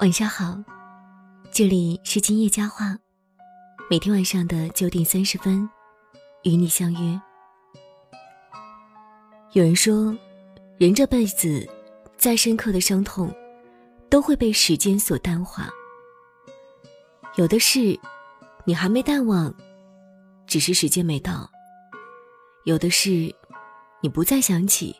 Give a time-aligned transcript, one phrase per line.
[0.00, 0.56] 晚上好，
[1.50, 2.96] 这里是今夜佳话，
[3.90, 5.68] 每天晚上的九点三十分，
[6.44, 7.20] 与你相约。
[9.54, 10.16] 有人说，
[10.76, 11.68] 人这辈子，
[12.16, 13.34] 再深刻的伤痛，
[14.08, 15.68] 都会被时间所淡化。
[17.34, 17.98] 有的事，
[18.64, 19.52] 你还没淡忘，
[20.46, 21.50] 只是时间没到；
[22.66, 23.34] 有的事，
[24.00, 24.94] 你不再想起，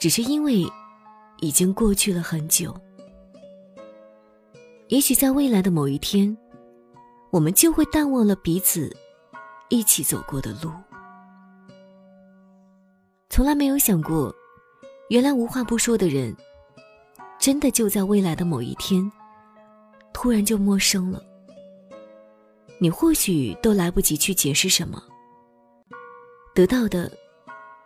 [0.00, 0.66] 只是因为
[1.38, 2.76] 已经过去了很久。
[4.88, 6.36] 也许在未来的某一天，
[7.30, 8.94] 我们就会淡忘了彼此
[9.70, 10.70] 一起走过的路。
[13.30, 14.32] 从来没有想过，
[15.08, 16.36] 原来无话不说的人，
[17.38, 19.10] 真的就在未来的某一天，
[20.12, 21.20] 突然就陌生了。
[22.78, 25.02] 你或许都来不及去解释什么，
[26.54, 27.10] 得到的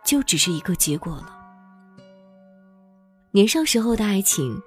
[0.03, 1.33] 就只是一个结果了。
[3.31, 4.61] 年少时候的爱情。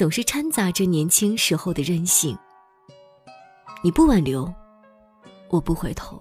[0.00, 2.34] 总是掺杂着年轻时候的任性。
[3.82, 4.50] 你不挽留，
[5.50, 6.18] 我不回头。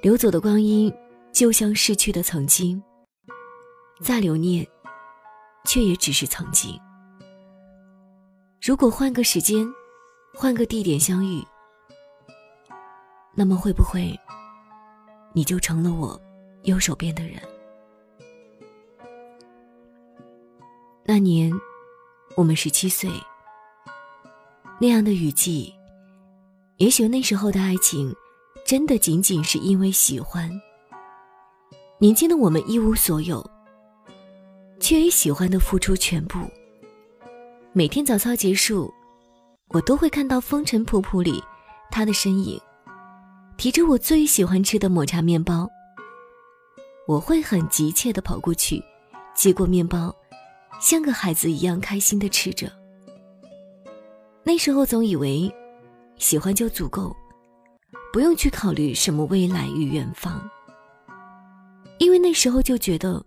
[0.00, 0.90] 流走的光阴，
[1.30, 2.82] 就像逝去的曾经。
[4.00, 4.66] 再留念，
[5.66, 6.74] 却也只是曾经。
[8.62, 9.70] 如果换个时间，
[10.32, 11.44] 换个地点相遇，
[13.34, 14.18] 那么会不会，
[15.34, 16.18] 你就成了我
[16.62, 17.38] 右手边的人？
[21.04, 21.52] 那年。
[22.42, 23.08] 我们十七岁，
[24.80, 25.72] 那样的雨季，
[26.78, 28.12] 也许那时候的爱情，
[28.66, 30.50] 真的仅仅是因为喜欢。
[32.00, 33.48] 年轻的我们一无所有，
[34.80, 36.40] 却以喜欢的付出全部。
[37.72, 38.92] 每天早操结束，
[39.68, 41.40] 我都会看到风尘仆仆里
[41.92, 42.60] 他的身影，
[43.56, 45.70] 提着我最喜欢吃的抹茶面包。
[47.06, 48.82] 我会很急切地跑过去，
[49.32, 50.12] 接过面包。
[50.82, 52.70] 像个孩子一样开心的吃着。
[54.42, 55.48] 那时候总以为，
[56.18, 57.16] 喜欢就足够，
[58.12, 60.42] 不用去考虑什么未来与远方。
[61.98, 63.24] 因为那时候就觉得，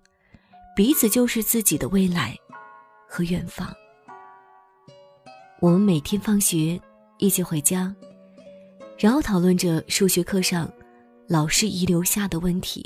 [0.75, 2.37] 彼此就是自己的未来
[3.07, 3.73] 和远方。
[5.61, 6.77] 我们每天放学
[7.19, 7.95] 一起回家，
[8.97, 10.69] 然后讨论着数学课上
[11.29, 12.85] 老师遗留下的问题。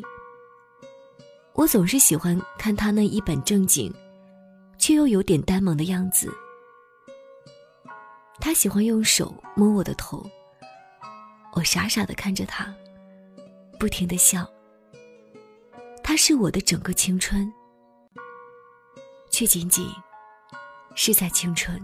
[1.53, 3.91] 我总是喜欢看他那一本正经。
[4.89, 6.33] 却又有点呆萌的样子。
[8.41, 10.27] 他喜欢用手摸我的头，
[11.53, 12.73] 我傻傻的看着他，
[13.79, 14.49] 不停的笑。
[16.03, 17.47] 他是我的整个青春，
[19.29, 19.87] 却仅仅
[20.95, 21.79] 是在青春。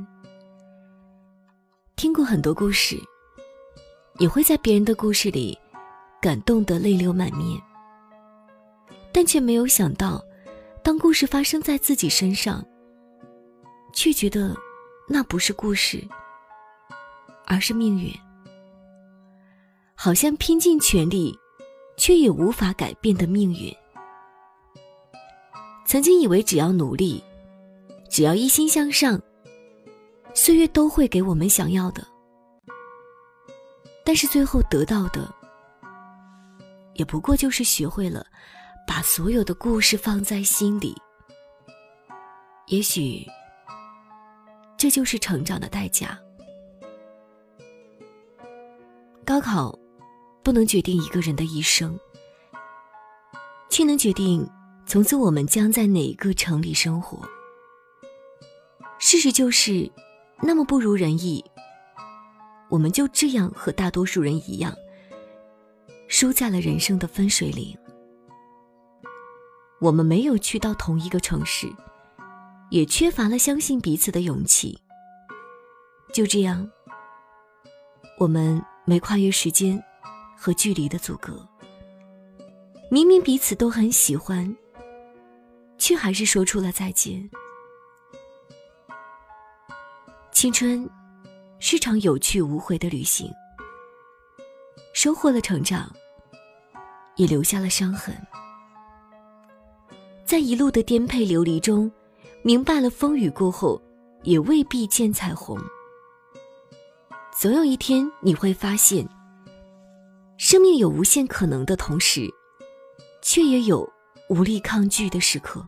[1.96, 3.00] 听过很多故事，
[4.18, 5.56] 也会在别人的故事里
[6.20, 7.62] 感动得泪流满面，
[9.14, 10.20] 但却没有想到，
[10.82, 12.66] 当故事发生在自己身上。
[13.96, 14.56] 却觉得
[15.08, 16.06] 那不是故事，
[17.48, 18.14] 而是命运。
[19.96, 21.36] 好像拼尽全力，
[21.98, 23.74] 却也无法改变的命运。
[25.88, 27.24] 曾经以为只要努力，
[28.10, 29.20] 只要一心向上，
[30.34, 32.06] 岁月都会给我们想要的。
[34.04, 35.34] 但是最后得到的，
[36.96, 38.26] 也不过就是学会了
[38.86, 40.94] 把所有的故事放在心里。
[42.68, 43.26] 也许。
[44.78, 46.20] 这就是成长的代价。
[49.26, 49.78] 高考
[50.44, 52.00] 不能决定一个人的一生，
[53.70, 54.48] 却能决定
[54.86, 57.20] 从此我们将在哪个城里生活。
[59.00, 59.92] 事实就是，
[60.42, 61.44] 那么不如人意，
[62.70, 64.74] 我们就这样和大多数人一样，
[66.08, 67.76] 输在了人生的分水岭。
[69.82, 71.68] 我们没有去到同一个城市。
[72.76, 74.78] 也缺乏了相信彼此的勇气。
[76.12, 76.70] 就这样，
[78.20, 79.82] 我们没跨越时间
[80.38, 81.48] 和距离的阻隔。
[82.92, 84.54] 明明彼此都很喜欢，
[85.78, 87.30] 却还是说出了再见。
[90.34, 90.86] 青春
[91.60, 93.32] 是场有去无回的旅行，
[94.92, 95.90] 收获了成长，
[97.16, 98.14] 也留下了伤痕。
[100.26, 101.90] 在一路的颠沛流离中。
[102.46, 103.82] 明白了，风雨过后，
[104.22, 105.60] 也未必见彩虹。
[107.36, 109.04] 总有一天，你会发现，
[110.38, 112.32] 生命有无限可能的同时，
[113.20, 113.92] 却也有
[114.30, 115.68] 无力抗拒的时刻。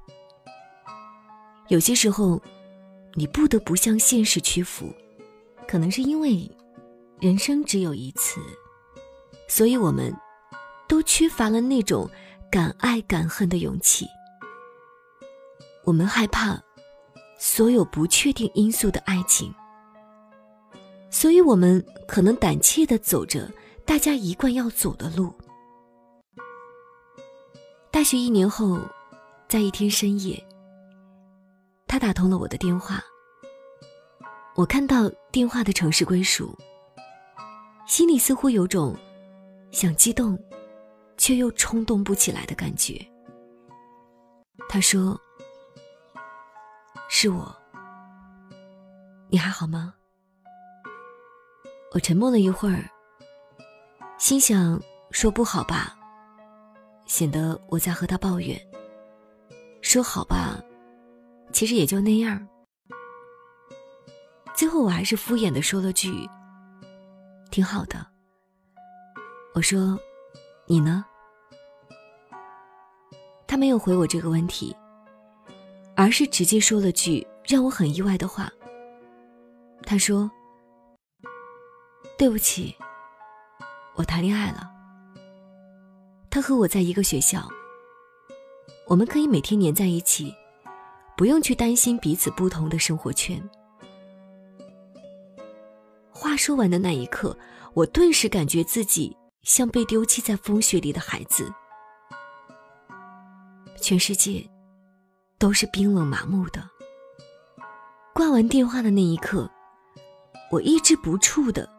[1.69, 2.39] 有些时候，
[3.15, 4.93] 你不得不向现实屈服，
[5.67, 6.47] 可能是因为
[7.19, 8.39] 人生只有一次，
[9.47, 10.15] 所以我们
[10.87, 12.07] 都缺乏了那种
[12.51, 14.05] 敢爱敢恨的勇气。
[15.83, 16.61] 我们害怕。
[17.37, 19.53] 所有不确定因素的爱情，
[21.09, 23.49] 所以我们可能胆怯的走着
[23.85, 25.33] 大家一贯要走的路。
[27.91, 28.79] 大学一年后，
[29.47, 30.43] 在一天深夜，
[31.87, 33.01] 他打通了我的电话。
[34.55, 36.57] 我看到电话的城市归属，
[37.85, 38.95] 心里似乎有种
[39.71, 40.37] 想激动，
[41.17, 42.99] 却又冲动不起来的感觉。
[44.67, 45.19] 他说
[47.09, 47.55] ：“是我，
[49.29, 49.93] 你还好吗？”
[51.93, 52.89] 我沉默了一会儿，
[54.17, 54.79] 心想
[55.11, 55.95] 说不好吧。
[57.05, 58.59] 显得我在和他抱怨。
[59.81, 60.61] 说好吧，
[61.53, 62.45] 其实也就那样。
[64.53, 66.29] 最后我还是敷衍的说了句
[67.49, 68.05] ：“挺好的。”
[69.55, 69.97] 我说
[70.67, 71.05] ：“你呢？”
[73.47, 74.75] 他没有回我这个问题，
[75.97, 78.49] 而是直接说了句让我很意外的话。
[79.83, 80.29] 他说
[82.19, 82.75] ：“对不起，
[83.95, 84.69] 我谈恋爱了。”
[86.29, 87.49] 他和我在一个学校，
[88.85, 90.31] 我们可以每天黏在一起，
[91.17, 93.41] 不用去担心彼此不同的生活圈。
[96.11, 97.35] 话说完的那一刻，
[97.73, 101.51] 我顿时感觉自己像被丢弃在风雪里的孩子，
[103.81, 104.47] 全世界
[105.39, 106.67] 都是冰冷麻木的。
[108.13, 109.49] 挂完电话的那一刻，
[110.51, 111.69] 我抑制不住的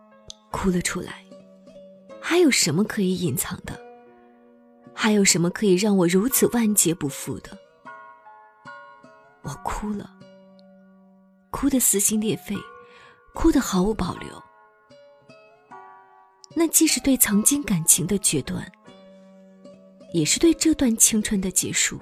[0.51, 1.25] 哭了出来。
[2.21, 3.81] 还有什么可以隐藏的？
[4.95, 7.57] 还有什么可以让我如此万劫不复的？
[9.43, 10.11] 我哭了，
[11.51, 12.55] 哭得撕心裂肺，
[13.35, 14.29] 哭得毫无保留。
[16.55, 18.71] 那既是对曾经感情的决断，
[20.13, 21.99] 也是对这段青春的结束。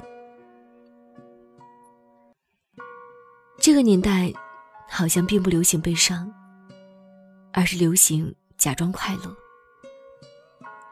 [3.58, 4.32] 这个年代，
[4.88, 6.32] 好像并不流行悲伤，
[7.53, 9.37] 而是流行假装快乐，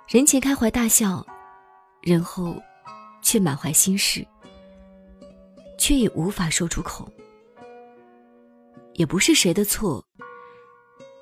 [0.08, 1.25] 人前开怀大笑。
[2.00, 2.61] 人后，
[3.22, 4.26] 却满怀心事，
[5.78, 7.11] 却也无法说出口。
[8.93, 10.05] 也不是谁的错，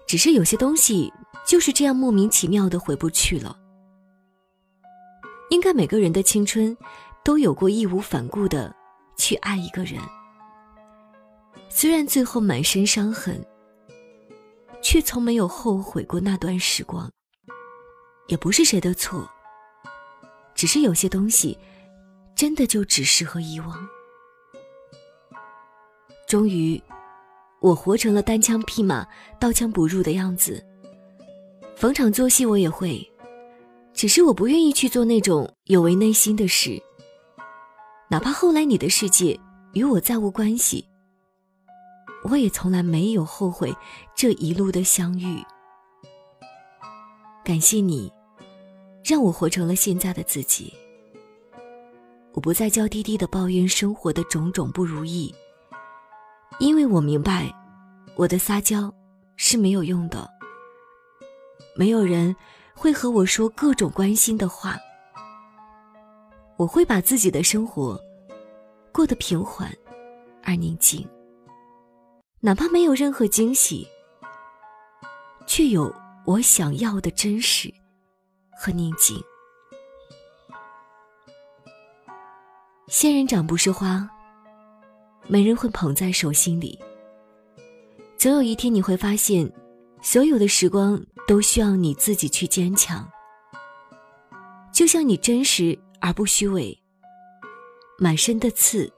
[0.04, 1.12] 只是有些东西
[1.46, 3.56] 就是这样莫名其妙的回不去了。
[5.50, 6.76] 应该每个人的青春，
[7.22, 8.74] 都有过义无反顾的
[9.16, 10.00] 去爱一个人，
[11.74, 13.42] 虽然最后满身伤痕，
[14.82, 17.10] 却从没有后悔过那段时光。
[18.28, 19.26] 也不是谁的错。
[20.54, 21.58] 只是有些东西，
[22.36, 23.88] 真的就只适合遗忘。
[26.28, 26.80] 终于，
[27.60, 29.06] 我活成了单枪匹马、
[29.40, 30.62] 刀枪不入的样子。
[31.74, 33.10] 逢场作戏我也会，
[33.94, 36.80] 只是我不愿意去做那种有违内心的事。
[38.10, 39.40] 哪怕后来你的世界
[39.72, 40.86] 与我再无关系，
[42.24, 43.74] 我也从来没有后悔
[44.14, 45.42] 这一路的相遇。
[47.44, 48.12] 感谢你。
[49.04, 50.72] 让我活成了现在的自己。
[52.34, 55.34] 我不再娇滴滴的抱怨生活的种种不如意，
[56.60, 57.52] 因为我明白，
[58.14, 58.94] 我的撒娇
[59.36, 60.30] 是没有用的。
[61.74, 62.34] 没有人
[62.74, 64.78] 会和我说各种关心的话。
[66.56, 68.00] 我会把自己的生活
[68.92, 69.68] 过得平缓
[70.44, 71.04] 而宁静，
[72.44, 73.86] 哪怕没有任何惊喜，
[75.46, 77.72] 却有我想要的真实。
[78.58, 79.16] 和宁静。
[82.88, 84.08] 仙人掌不是花，
[85.28, 86.76] 没人会捧在手心里。
[88.18, 89.50] 总有一天你会发现，
[90.00, 93.08] 所有的时光都需要你自己去坚强。
[94.72, 96.76] 就像你真实而不虚伪，
[97.98, 98.92] 满身的刺，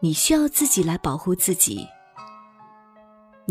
[0.00, 1.86] 你需要自己来保护自己。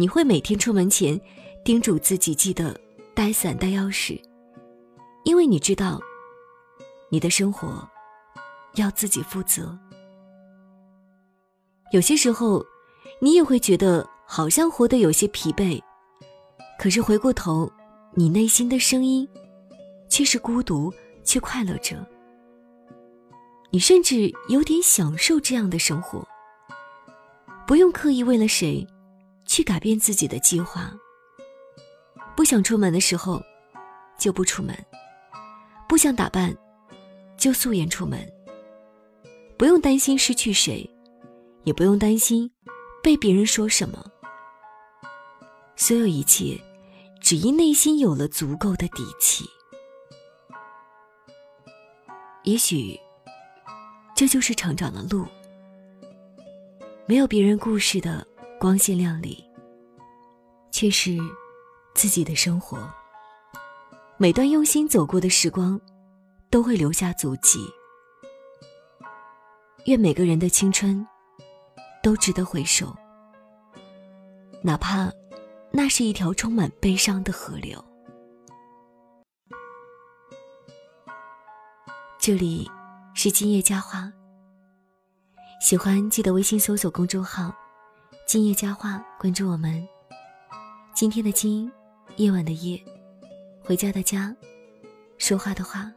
[0.01, 1.22] 你会每天出门前
[1.63, 2.75] 叮嘱自己记得
[3.13, 4.20] 带伞带钥匙。
[5.25, 6.01] 因为你知道，
[7.12, 7.88] 你的生活
[8.74, 9.77] 要自己负责。
[11.91, 12.65] 有些时候，
[13.20, 15.79] 你也会觉得好像活得有些疲惫，
[16.79, 17.72] 可是回过头，
[18.15, 19.29] 你内心的声音
[20.10, 20.91] 却是孤独
[21.24, 21.96] 却快乐着。
[23.70, 26.27] 你甚至有点享受这样的生活，
[27.67, 28.84] 不用刻意为了谁
[29.51, 30.98] 去改变自己的计划。
[32.38, 33.43] 不想出门的时候
[34.17, 34.74] 就不出门。
[35.89, 36.55] 不想打扮
[37.36, 38.25] 就素颜出门。
[39.58, 40.89] 不用担心失去谁
[41.65, 42.50] 也不用担心
[43.03, 44.01] 被别人说什么。
[45.75, 46.58] 所有一切
[47.20, 49.43] 只因内心有了足够的底气。
[52.43, 52.98] 也许
[54.15, 55.25] 这就是成长的路。
[57.05, 58.25] 没有别人故事的
[58.62, 59.44] 光鲜亮丽。
[60.72, 61.18] 却是
[61.94, 62.77] 自己的生活，
[64.18, 65.80] 每段用心走过的时光
[66.50, 67.60] 都会留下足迹。
[69.86, 71.06] 愿每个人的青春
[72.01, 72.96] 都值得回首。
[74.63, 75.12] 哪怕
[75.72, 77.84] 那是一条充满悲伤的河流。
[82.18, 82.70] 这里
[83.13, 84.12] 是今夜佳话。
[85.60, 87.53] 喜欢记得微信搜索公众号。
[88.32, 89.86] 今夜佳话关注我们。
[90.96, 91.70] 今天的今
[92.16, 92.82] 夜晚的夜
[93.62, 94.34] 回家的家
[95.18, 95.92] 说话的话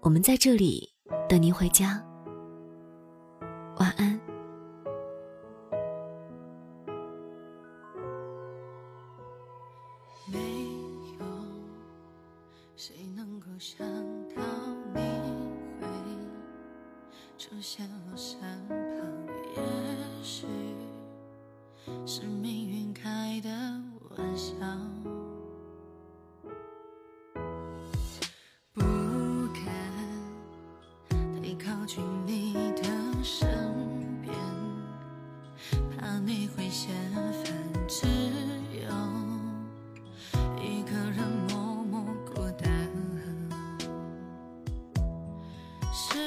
[0.00, 0.90] 我们在这里
[1.28, 2.02] 等您回家。
[3.76, 4.18] 晚安。
[10.32, 10.38] 没
[11.18, 11.26] 有
[12.76, 13.86] 谁能够想
[14.34, 14.42] 到
[14.94, 15.00] 你
[15.82, 15.86] 会
[17.36, 19.62] 出现我身旁也
[20.22, 20.46] 许
[22.06, 23.50] 是命运开的
[24.16, 24.54] 玩笑
[28.72, 28.80] 不
[29.52, 29.64] 敢
[31.42, 32.82] 太靠近你的
[33.22, 33.48] 身
[34.22, 34.34] 边。
[35.96, 37.52] 怕你会嫌烦
[37.86, 38.06] 只
[38.72, 38.88] 有
[40.62, 41.18] 一个人
[41.50, 42.90] 默默孤单
[45.92, 46.23] 是